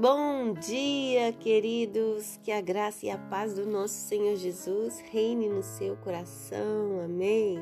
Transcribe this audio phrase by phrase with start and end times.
[0.00, 2.38] Bom dia, queridos.
[2.44, 7.00] Que a graça e a paz do nosso Senhor Jesus reine no seu coração.
[7.04, 7.58] Amém.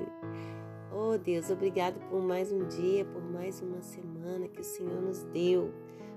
[0.93, 5.23] Oh Deus, obrigado por mais um dia, por mais uma semana que o Senhor nos
[5.23, 5.73] deu.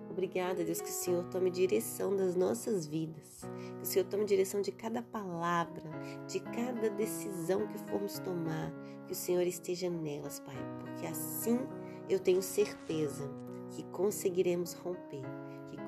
[0.10, 3.46] Obrigada, Deus, que o Senhor tome direção das nossas vidas,
[3.78, 5.84] que o Senhor tome direção de cada palavra,
[6.28, 8.74] de cada decisão que formos tomar,
[9.08, 11.62] que o Senhor esteja nelas, Pai, porque assim
[12.10, 13.32] eu tenho certeza
[13.70, 15.24] que conseguiremos romper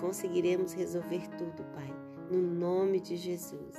[0.01, 1.93] conseguiremos resolver tudo, Pai.
[2.29, 3.75] No nome de Jesus.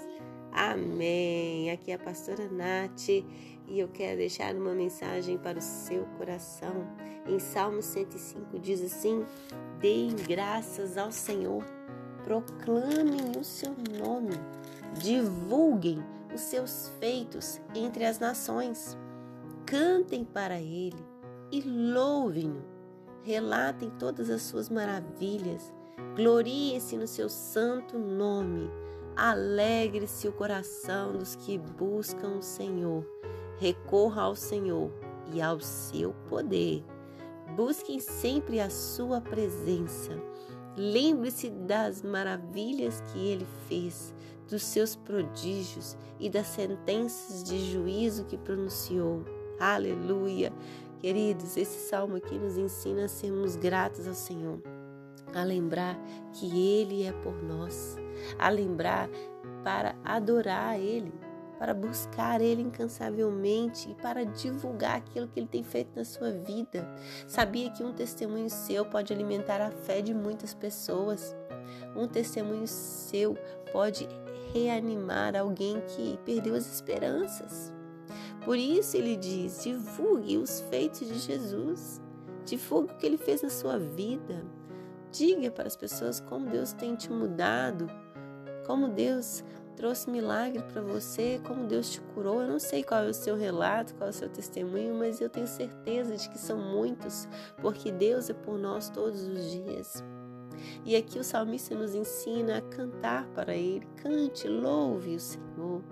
[0.53, 1.71] Amém.
[1.71, 3.27] Aqui é a pastora Nath e
[3.69, 6.87] eu quero deixar uma mensagem para o seu coração.
[7.27, 9.27] Em Salmo 105 diz assim:
[9.81, 11.65] Deem graças ao Senhor,
[12.23, 14.35] proclamem o seu nome,
[15.01, 15.99] divulguem
[16.33, 18.97] os seus feitos entre as nações,
[19.67, 21.03] cantem para ele
[21.51, 22.63] e louvem-no,
[23.23, 25.73] relatem todas as suas maravilhas
[26.17, 28.71] Glorie-se no seu santo nome.
[29.17, 33.07] Alegre-se o coração dos que buscam o Senhor.
[33.59, 34.91] Recorra ao Senhor
[35.33, 36.83] e ao seu poder.
[37.55, 40.13] Busquem sempre a sua presença.
[40.77, 44.15] Lembre-se das maravilhas que ele fez,
[44.49, 49.25] dos seus prodígios e das sentenças de juízo que pronunciou.
[49.61, 50.53] Aleluia!
[50.99, 54.61] Queridos, esse salmo aqui nos ensina a sermos gratos ao Senhor
[55.35, 55.99] a lembrar
[56.33, 57.97] que Ele é por nós,
[58.39, 59.09] a lembrar
[59.65, 61.13] para adorar Ele,
[61.59, 66.89] para buscar Ele incansavelmente e para divulgar aquilo que Ele tem feito na sua vida.
[67.27, 71.37] Sabia que um testemunho seu pode alimentar a fé de muitas pessoas.
[71.95, 73.37] Um testemunho seu
[73.73, 74.09] pode
[74.53, 77.73] reanimar alguém que perdeu as esperanças.
[78.45, 82.01] Por isso ele diz: divulgue os feitos de Jesus,
[82.45, 84.45] divulgue o que ele fez na sua vida.
[85.13, 87.87] Diga para as pessoas como Deus tem te mudado,
[88.67, 89.45] como Deus
[89.77, 92.41] trouxe milagre para você, como Deus te curou.
[92.41, 95.29] Eu não sei qual é o seu relato, qual é o seu testemunho, mas eu
[95.29, 97.29] tenho certeza de que são muitos,
[97.61, 100.03] porque Deus é por nós todos os dias.
[100.85, 103.87] E aqui o salmista nos ensina a cantar para Ele.
[103.97, 105.83] Cante, louve o Senhor.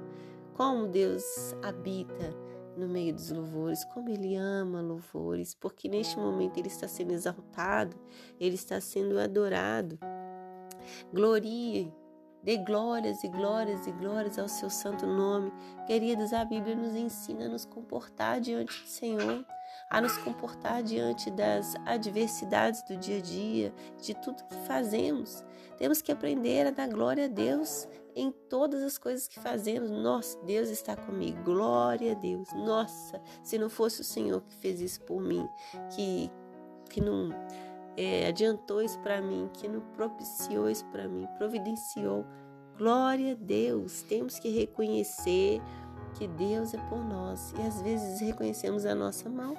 [0.54, 2.34] Como Deus habita
[2.80, 7.96] no meio dos louvores, como ele ama louvores, porque neste momento ele está sendo exaltado,
[8.40, 9.98] ele está sendo adorado.
[11.12, 11.92] Glorie,
[12.42, 15.52] dê glórias e glórias e glórias ao seu santo nome.
[15.86, 19.44] Queridos, a Bíblia nos ensina a nos comportar diante do Senhor,
[19.90, 25.44] a nos comportar diante das adversidades do dia a dia, de tudo que fazemos.
[25.76, 29.90] Temos que aprender a dar glória a Deus em todas as coisas que fazemos.
[29.90, 31.42] Nossa, Deus está comigo.
[31.44, 32.48] Glória a Deus.
[32.52, 35.46] Nossa, se não fosse o Senhor que fez isso por mim,
[35.94, 36.30] que,
[36.88, 37.30] que não
[37.96, 42.24] é, adiantou isso para mim, que não propiciou isso para mim, providenciou.
[42.76, 44.02] Glória a Deus.
[44.02, 45.60] Temos que reconhecer
[46.14, 49.54] que Deus é por nós e às vezes reconhecemos a nossa mão,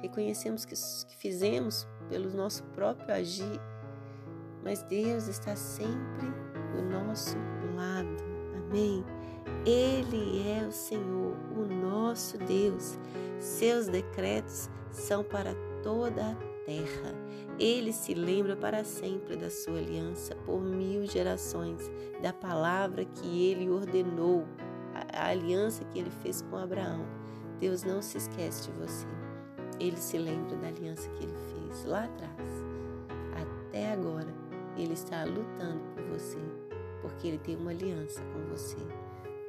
[0.00, 3.60] reconhecemos que, que fizemos pelo nosso próprio agir,
[4.62, 6.26] mas Deus está sempre
[6.72, 7.36] do nosso
[7.78, 8.08] lado.
[8.56, 9.04] Amém?
[9.64, 12.98] Ele é o Senhor, o nosso Deus.
[13.38, 16.34] Seus decretos são para toda a
[16.66, 17.14] terra.
[17.58, 21.90] Ele se lembra para sempre da sua aliança, por mil gerações,
[22.20, 24.44] da palavra que ele ordenou,
[25.12, 27.04] a, aliança que ele fez com Abraão.
[27.60, 29.06] Deus não se esquece de você.
[29.80, 32.64] Ele se lembra da aliança que ele fez lá atrás.
[33.68, 34.32] Até agora,
[34.76, 36.38] ele está lutando por você
[37.00, 38.76] porque Ele tem uma aliança com você.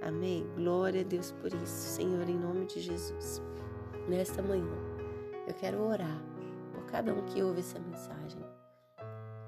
[0.02, 0.48] Amém?
[0.56, 3.42] Glória a Deus por isso, Senhor, em nome de Jesus.
[4.08, 4.76] Nesta manhã,
[5.48, 6.24] eu quero orar
[6.72, 8.42] por cada um que ouve essa mensagem,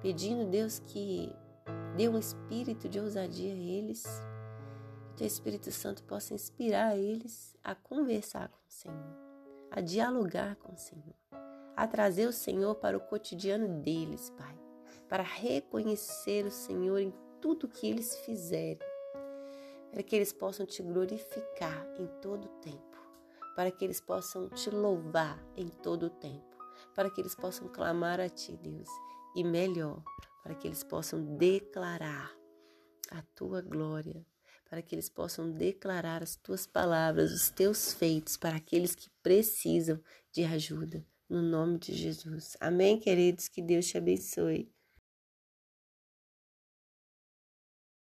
[0.01, 1.34] pedindo, Deus, que
[1.95, 7.56] dê um espírito de ousadia a eles, que o Teu Espírito Santo possa inspirar eles
[7.63, 9.18] a conversar com o Senhor,
[9.72, 11.16] a dialogar com o Senhor,
[11.75, 14.56] a trazer o Senhor para o cotidiano deles, Pai,
[15.07, 18.88] para reconhecer o Senhor em tudo que eles fizerem,
[19.92, 22.98] para que eles possam te glorificar em todo o tempo,
[23.56, 26.58] para que eles possam te louvar em todo o tempo,
[26.96, 28.88] para que eles possam clamar a ti, Deus,
[29.36, 30.02] e melhor,
[30.44, 32.32] para que eles possam declarar
[33.10, 34.26] a tua glória,
[34.70, 40.00] para que eles possam declarar as tuas palavras, os teus feitos para aqueles que precisam
[40.32, 41.06] de ajuda.
[41.28, 42.56] No nome de Jesus.
[42.60, 43.48] Amém, queridos?
[43.48, 44.72] Que Deus te abençoe.